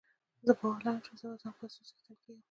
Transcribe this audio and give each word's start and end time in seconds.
زه 0.45 0.53
باور 0.59 0.77
لرم 0.85 0.99
چې 1.05 1.11
زه 1.19 1.25
به 1.31 1.35
د 1.37 1.41
دغو 1.43 1.57
پيسو 1.59 1.79
څښتن 1.89 2.15
کېږم. 2.23 2.39